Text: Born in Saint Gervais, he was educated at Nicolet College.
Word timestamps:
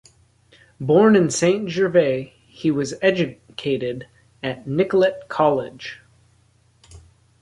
Born 0.79 1.15
in 1.15 1.29
Saint 1.29 1.69
Gervais, 1.69 2.33
he 2.47 2.71
was 2.71 2.95
educated 3.03 4.07
at 4.41 4.65
Nicolet 4.65 5.29
College. 5.29 6.01